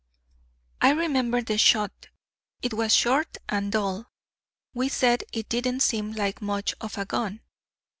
"I 0.81 0.93
remember 0.93 1.43
the 1.43 1.59
shot; 1.59 2.07
it 2.63 2.73
was 2.73 2.91
short 2.95 3.37
and 3.47 3.71
dull. 3.71 4.07
We 4.73 4.89
said 4.89 5.25
it 5.31 5.47
didn't 5.47 5.81
seem 5.81 6.13
like 6.13 6.41
much 6.41 6.73
of 6.81 6.97
a 6.97 7.05
gun." 7.05 7.41